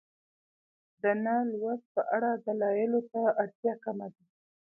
د 1.01 1.03
نه 1.23 1.35
لوست 1.51 1.85
په 1.95 2.01
اړه 2.15 2.29
دلایلو 2.45 3.01
ته 3.11 3.21
اړتیا 3.41 3.73
کمه 3.85 4.07
ده. 4.13 4.23